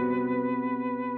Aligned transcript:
Música 0.00 1.09